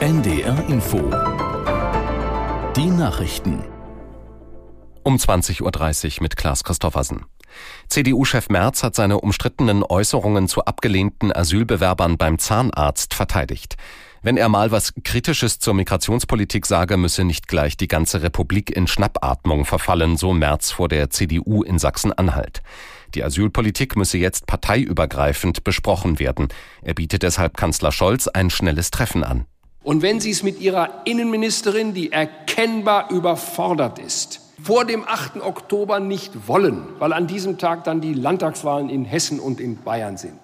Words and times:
NDR 0.00 0.66
Info. 0.70 0.96
Die 2.74 2.86
Nachrichten. 2.86 3.62
Um 5.02 5.16
20.30 5.16 5.60
Uhr 6.16 6.22
mit 6.22 6.38
Klaas 6.38 6.64
Christoffersen. 6.64 7.26
CDU-Chef 7.90 8.48
Merz 8.48 8.82
hat 8.82 8.94
seine 8.94 9.20
umstrittenen 9.20 9.82
Äußerungen 9.82 10.48
zu 10.48 10.64
abgelehnten 10.64 11.36
Asylbewerbern 11.36 12.16
beim 12.16 12.38
Zahnarzt 12.38 13.12
verteidigt. 13.12 13.76
Wenn 14.22 14.38
er 14.38 14.48
mal 14.48 14.70
was 14.70 14.94
Kritisches 15.04 15.58
zur 15.58 15.74
Migrationspolitik 15.74 16.64
sage, 16.64 16.96
müsse 16.96 17.24
nicht 17.24 17.46
gleich 17.46 17.76
die 17.76 17.88
ganze 17.88 18.22
Republik 18.22 18.74
in 18.74 18.86
Schnappatmung 18.86 19.66
verfallen, 19.66 20.16
so 20.16 20.32
Merz 20.32 20.70
vor 20.70 20.88
der 20.88 21.10
CDU 21.10 21.62
in 21.62 21.78
Sachsen-Anhalt. 21.78 22.62
Die 23.14 23.22
Asylpolitik 23.22 23.96
müsse 23.96 24.16
jetzt 24.16 24.46
parteiübergreifend 24.46 25.62
besprochen 25.62 26.18
werden. 26.18 26.48
Er 26.80 26.94
bietet 26.94 27.22
deshalb 27.22 27.58
Kanzler 27.58 27.92
Scholz 27.92 28.28
ein 28.28 28.48
schnelles 28.48 28.90
Treffen 28.90 29.24
an. 29.24 29.44
Und 29.82 30.02
wenn 30.02 30.20
Sie 30.20 30.30
es 30.30 30.42
mit 30.42 30.60
Ihrer 30.60 31.02
Innenministerin, 31.06 31.94
die 31.94 32.12
erkennbar 32.12 33.10
überfordert 33.10 33.98
ist, 33.98 34.40
vor 34.62 34.84
dem 34.84 35.04
8. 35.08 35.40
Oktober 35.40 36.00
nicht 36.00 36.46
wollen, 36.48 36.82
weil 36.98 37.14
an 37.14 37.26
diesem 37.26 37.56
Tag 37.56 37.84
dann 37.84 38.02
die 38.02 38.12
Landtagswahlen 38.12 38.90
in 38.90 39.06
Hessen 39.06 39.40
und 39.40 39.58
in 39.58 39.82
Bayern 39.82 40.18
sind, 40.18 40.38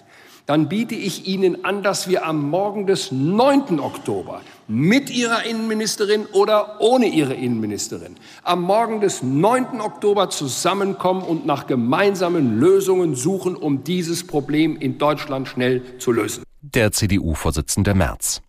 dann 0.47 0.69
biete 0.69 0.95
ich 0.95 1.27
Ihnen 1.27 1.65
an, 1.65 1.83
dass 1.83 2.09
wir 2.09 2.25
am 2.25 2.49
Morgen 2.49 2.87
des 2.87 3.13
9. 3.13 3.79
Oktober 3.81 4.41
mit 4.69 5.11
Ihrer 5.11 5.45
Innenministerin 5.45 6.25
oder 6.33 6.81
ohne 6.81 7.07
Ihre 7.07 7.35
Innenministerin 7.35 8.15
am 8.43 8.63
Morgen 8.63 9.01
des 9.01 9.23
9. 9.23 9.81
Oktober 9.81 10.31
zusammenkommen 10.31 11.23
und 11.23 11.45
nach 11.45 11.67
gemeinsamen 11.67 12.59
Lösungen 12.59 13.17
suchen, 13.17 13.57
um 13.57 13.85
dieses 13.85 14.27
Problem 14.27 14.77
in 14.77 14.99
Deutschland 14.99 15.49
schnell 15.49 15.99
zu 15.99 16.13
lösen. 16.13 16.45
Der 16.63 16.93
CDU-Vorsitzende 16.93 17.95
Merz. 17.95 18.41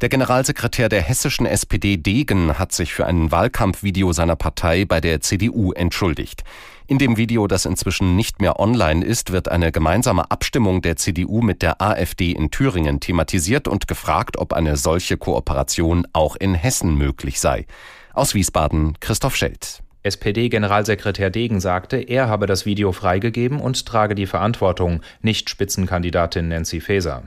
Der 0.00 0.08
Generalsekretär 0.08 0.88
der 0.88 1.02
hessischen 1.02 1.44
SPD 1.44 1.98
Degen 1.98 2.58
hat 2.58 2.72
sich 2.72 2.94
für 2.94 3.04
ein 3.04 3.30
Wahlkampfvideo 3.30 4.14
seiner 4.14 4.34
Partei 4.34 4.86
bei 4.86 4.98
der 4.98 5.20
CDU 5.20 5.72
entschuldigt. 5.72 6.42
In 6.86 6.96
dem 6.96 7.18
Video, 7.18 7.46
das 7.46 7.66
inzwischen 7.66 8.16
nicht 8.16 8.40
mehr 8.40 8.58
online 8.58 9.04
ist, 9.04 9.30
wird 9.30 9.50
eine 9.50 9.72
gemeinsame 9.72 10.30
Abstimmung 10.30 10.80
der 10.80 10.96
CDU 10.96 11.42
mit 11.42 11.60
der 11.60 11.82
AfD 11.82 12.32
in 12.32 12.50
Thüringen 12.50 13.00
thematisiert 13.00 13.68
und 13.68 13.88
gefragt, 13.88 14.38
ob 14.38 14.54
eine 14.54 14.78
solche 14.78 15.18
Kooperation 15.18 16.06
auch 16.14 16.34
in 16.34 16.54
Hessen 16.54 16.94
möglich 16.96 17.38
sei. 17.38 17.66
Aus 18.14 18.32
Wiesbaden 18.32 18.98
Christoph 19.00 19.36
Schelt. 19.36 19.82
SPD-Generalsekretär 20.02 21.28
Degen 21.28 21.60
sagte, 21.60 21.98
er 21.98 22.26
habe 22.26 22.46
das 22.46 22.64
Video 22.64 22.90
freigegeben 22.92 23.60
und 23.60 23.84
trage 23.84 24.14
die 24.14 24.24
Verantwortung, 24.26 25.02
nicht 25.20 25.50
Spitzenkandidatin 25.50 26.48
Nancy 26.48 26.80
Faeser. 26.80 27.24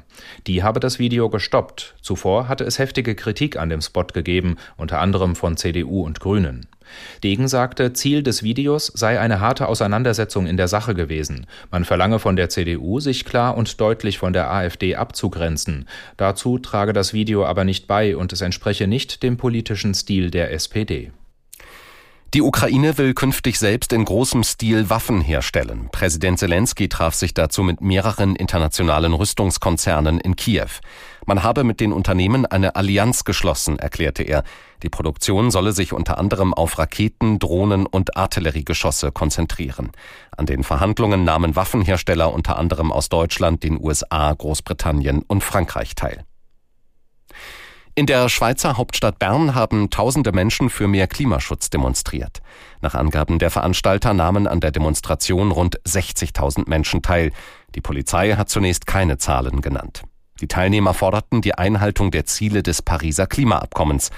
Die 0.48 0.64
habe 0.64 0.80
das 0.80 0.98
Video 0.98 1.30
gestoppt. 1.30 1.94
Zuvor 2.02 2.48
hatte 2.48 2.64
es 2.64 2.80
heftige 2.80 3.14
Kritik 3.14 3.58
an 3.58 3.70
dem 3.70 3.82
Spot 3.82 4.06
gegeben, 4.06 4.58
unter 4.76 5.00
anderem 5.00 5.36
von 5.36 5.56
CDU 5.56 6.04
und 6.04 6.20
Grünen. 6.20 6.66
Degen 7.24 7.48
sagte, 7.48 7.94
Ziel 7.94 8.24
des 8.24 8.42
Videos 8.42 8.88
sei 8.88 9.20
eine 9.20 9.40
harte 9.40 9.68
Auseinandersetzung 9.68 10.48
in 10.48 10.58
der 10.58 10.68
Sache 10.68 10.96
gewesen. 10.96 11.46
Man 11.70 11.86
verlange 11.86 12.18
von 12.18 12.36
der 12.36 12.50
CDU, 12.50 13.00
sich 13.00 13.24
klar 13.24 13.56
und 13.56 13.80
deutlich 13.80 14.18
von 14.18 14.34
der 14.34 14.52
AfD 14.52 14.96
abzugrenzen. 14.96 15.88
Dazu 16.18 16.58
trage 16.58 16.94
das 16.94 17.14
Video 17.14 17.46
aber 17.46 17.66
nicht 17.66 17.88
bei 17.88 18.18
und 18.18 18.34
es 18.34 18.42
entspreche 18.42 18.88
nicht 18.88 19.22
dem 19.22 19.38
politischen 19.38 19.94
Stil 19.94 20.32
der 20.32 20.52
SPD. 20.52 21.12
Die 22.34 22.42
Ukraine 22.42 22.98
will 22.98 23.14
künftig 23.14 23.60
selbst 23.60 23.94
in 23.94 24.06
großem 24.06 24.42
Stil 24.42 24.90
Waffen 24.90 25.22
herstellen. 25.22 25.90
Präsident 25.92 26.40
Zelensky 26.40 26.90
traf 26.90 27.14
sich 27.14 27.36
dazu 27.36 27.62
mit 27.62 27.80
mehreren 27.82 28.36
internationalen 28.36 29.14
Rüstungskonzernen 29.14 30.20
in 30.20 30.36
Kiew. 30.36 30.70
Man 31.28 31.44
habe 31.44 31.64
mit 31.64 31.80
den 31.80 31.94
Unternehmen 31.94 32.48
eine 32.48 32.76
Allianz 32.76 33.24
geschlossen, 33.24 33.78
erklärte 33.78 34.24
er. 34.24 34.44
Die 34.82 34.90
Produktion 34.90 35.52
solle 35.52 35.74
sich 35.74 35.94
unter 35.94 36.18
anderem 36.18 36.56
auf 36.56 36.80
Raketen, 36.80 37.38
Drohnen 37.38 37.86
und 37.86 38.18
Artilleriegeschosse 38.18 39.12
konzentrieren. 39.12 39.92
An 40.36 40.48
den 40.48 40.64
Verhandlungen 40.64 41.24
nahmen 41.24 41.56
Waffenhersteller 41.56 42.34
unter 42.34 42.58
anderem 42.58 42.92
aus 42.92 43.10
Deutschland, 43.10 43.62
den 43.62 43.80
USA, 43.80 44.34
Großbritannien 44.34 45.22
und 45.22 45.44
Frankreich 45.44 45.94
teil. 45.94 46.26
In 47.96 48.08
der 48.08 48.28
Schweizer 48.28 48.76
Hauptstadt 48.78 49.20
Bern 49.20 49.54
haben 49.54 49.92
tausende 49.92 50.32
Menschen 50.32 50.72
für 50.72 50.88
mehr 50.88 51.06
Klimaschutz 51.06 51.70
demonstriert. 51.70 52.42
Nach 52.82 52.96
Angaben 52.96 53.38
der 53.38 53.52
Veranstalter 53.52 54.16
nahmen 54.16 54.48
an 54.48 54.60
der 54.60 54.72
Demonstration 54.72 55.52
rund 55.52 55.80
60.000 55.82 56.68
Menschen 56.68 57.04
teil. 57.04 57.32
Die 57.76 57.82
Polizei 57.82 58.32
hat 58.34 58.50
zunächst 58.50 58.88
keine 58.88 59.20
Zahlen 59.20 59.62
genannt. 59.62 60.02
Die 60.42 60.48
Teilnehmer 60.48 60.96
forderten 60.96 61.44
die 61.44 61.54
Einhaltung 61.54 62.10
der 62.10 62.26
Ziele 62.26 62.64
des 62.64 62.82
Pariser 62.82 63.28
Klimaabkommens. 63.28 64.10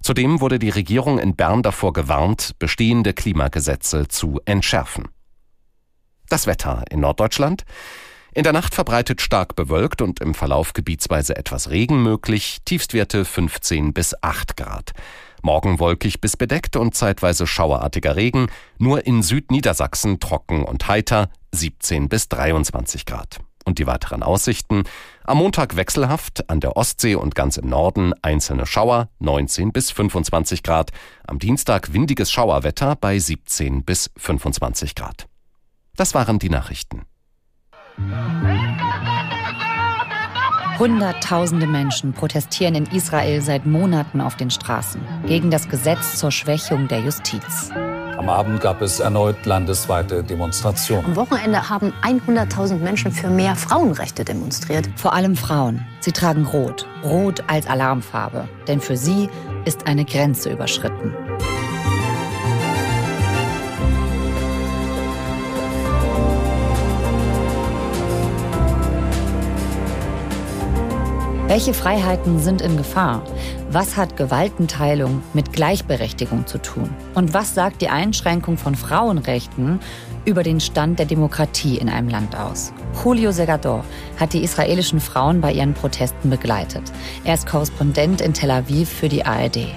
Zudem 0.00 0.40
wurde 0.40 0.60
die 0.60 0.70
Regierung 0.70 1.18
in 1.18 1.34
Bern 1.34 1.64
davor 1.64 1.92
gewarnt, 1.92 2.52
bestehende 2.60 3.14
Klimagesetze 3.14 4.06
zu 4.06 4.40
entschärfen. 4.44 5.08
Das 6.28 6.46
Wetter 6.46 6.84
in 6.88 7.00
Norddeutschland. 7.00 7.64
In 8.36 8.42
der 8.42 8.52
Nacht 8.52 8.74
verbreitet 8.74 9.20
stark 9.20 9.54
bewölkt 9.54 10.02
und 10.02 10.18
im 10.18 10.34
Verlauf 10.34 10.72
gebietsweise 10.72 11.36
etwas 11.36 11.70
Regen 11.70 12.02
möglich, 12.02 12.58
Tiefstwerte 12.64 13.24
15 13.24 13.92
bis 13.92 14.12
8 14.22 14.56
Grad. 14.56 14.90
Morgen 15.42 15.78
wolkig 15.78 16.20
bis 16.20 16.36
bedeckt 16.36 16.74
und 16.74 16.96
zeitweise 16.96 17.46
schauerartiger 17.46 18.16
Regen, 18.16 18.48
nur 18.76 19.06
in 19.06 19.22
Südniedersachsen 19.22 20.18
trocken 20.18 20.64
und 20.64 20.88
heiter 20.88 21.28
17 21.52 22.08
bis 22.08 22.28
23 22.28 23.06
Grad. 23.06 23.38
Und 23.64 23.78
die 23.78 23.86
weiteren 23.86 24.24
Aussichten. 24.24 24.82
Am 25.22 25.38
Montag 25.38 25.76
wechselhaft, 25.76 26.50
an 26.50 26.58
der 26.58 26.76
Ostsee 26.76 27.14
und 27.14 27.36
ganz 27.36 27.56
im 27.56 27.68
Norden 27.68 28.14
einzelne 28.20 28.66
Schauer 28.66 29.10
19 29.20 29.70
bis 29.72 29.92
25 29.92 30.64
Grad. 30.64 30.90
Am 31.24 31.38
Dienstag 31.38 31.92
windiges 31.92 32.32
Schauerwetter 32.32 32.96
bei 32.96 33.16
17 33.16 33.84
bis 33.84 34.10
25 34.16 34.96
Grad. 34.96 35.28
Das 35.94 36.14
waren 36.14 36.40
die 36.40 36.50
Nachrichten. 36.50 37.06
Hunderttausende 40.78 41.66
Menschen 41.66 42.12
protestieren 42.12 42.74
in 42.74 42.86
Israel 42.86 43.40
seit 43.40 43.64
Monaten 43.64 44.20
auf 44.20 44.36
den 44.36 44.50
Straßen 44.50 45.00
gegen 45.26 45.50
das 45.50 45.68
Gesetz 45.68 46.18
zur 46.18 46.32
Schwächung 46.32 46.88
der 46.88 47.00
Justiz. 47.00 47.70
Am 48.18 48.28
Abend 48.28 48.60
gab 48.60 48.80
es 48.80 49.00
erneut 49.00 49.44
landesweite 49.44 50.24
Demonstrationen. 50.24 51.04
Am 51.04 51.16
Wochenende 51.16 51.68
haben 51.68 51.92
100.000 52.02 52.78
Menschen 52.78 53.12
für 53.12 53.28
mehr 53.28 53.54
Frauenrechte 53.54 54.24
demonstriert. 54.24 54.88
Vor 54.96 55.12
allem 55.12 55.36
Frauen. 55.36 55.84
Sie 56.00 56.12
tragen 56.12 56.46
Rot. 56.46 56.86
Rot 57.04 57.44
als 57.48 57.66
Alarmfarbe. 57.66 58.48
Denn 58.66 58.80
für 58.80 58.96
sie 58.96 59.28
ist 59.64 59.86
eine 59.86 60.04
Grenze 60.04 60.50
überschritten. 60.50 61.14
Welche 71.54 71.72
Freiheiten 71.72 72.40
sind 72.40 72.62
in 72.62 72.76
Gefahr? 72.76 73.22
Was 73.70 73.96
hat 73.96 74.16
Gewaltenteilung 74.16 75.22
mit 75.34 75.52
Gleichberechtigung 75.52 76.48
zu 76.48 76.58
tun? 76.58 76.92
Und 77.14 77.32
was 77.32 77.54
sagt 77.54 77.80
die 77.80 77.90
Einschränkung 77.90 78.58
von 78.58 78.74
Frauenrechten 78.74 79.78
über 80.24 80.42
den 80.42 80.58
Stand 80.58 80.98
der 80.98 81.06
Demokratie 81.06 81.78
in 81.78 81.88
einem 81.88 82.08
Land 82.08 82.36
aus? 82.36 82.72
Julio 83.04 83.30
Segador 83.30 83.84
hat 84.18 84.32
die 84.32 84.42
israelischen 84.42 84.98
Frauen 84.98 85.40
bei 85.40 85.52
ihren 85.52 85.74
Protesten 85.74 86.28
begleitet. 86.28 86.82
Er 87.22 87.34
ist 87.34 87.46
Korrespondent 87.46 88.20
in 88.20 88.34
Tel 88.34 88.50
Aviv 88.50 88.88
für 88.88 89.08
die 89.08 89.24
ARD. 89.24 89.68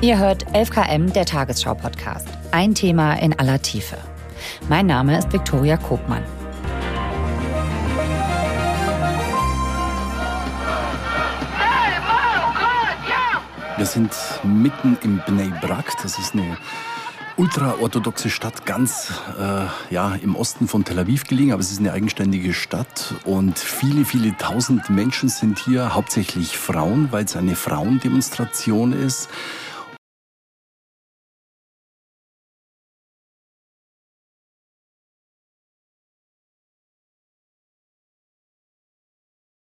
Ihr 0.00 0.18
hört 0.18 0.44
11KM, 0.56 1.12
der 1.12 1.24
Tagesschau-Podcast. 1.24 2.26
Ein 2.50 2.74
Thema 2.74 3.14
in 3.14 3.38
aller 3.38 3.62
Tiefe. 3.62 3.96
Mein 4.68 4.86
Name 4.86 5.18
ist 5.18 5.32
Viktoria 5.32 5.76
Kobmann. 5.76 6.22
Wir 13.76 13.86
sind 13.86 14.12
mitten 14.42 14.98
im 15.02 15.22
Bnei 15.24 15.50
Brak. 15.60 15.92
Das 16.02 16.18
ist 16.18 16.34
eine 16.34 16.56
ultraorthodoxe 17.38 18.28
Stadt, 18.28 18.66
ganz 18.66 19.12
äh, 19.38 19.94
ja, 19.94 20.16
im 20.16 20.34
Osten 20.34 20.66
von 20.66 20.84
Tel 20.84 20.98
Aviv 20.98 21.24
gelegen, 21.24 21.52
aber 21.52 21.60
es 21.60 21.70
ist 21.70 21.78
eine 21.78 21.92
eigenständige 21.92 22.52
Stadt 22.52 23.14
und 23.24 23.56
viele, 23.56 24.04
viele 24.04 24.36
tausend 24.36 24.90
Menschen 24.90 25.28
sind 25.28 25.60
hier, 25.60 25.94
hauptsächlich 25.94 26.58
Frauen, 26.58 27.12
weil 27.12 27.24
es 27.24 27.36
eine 27.36 27.54
Frauendemonstration 27.54 28.92
ist. 28.92 29.28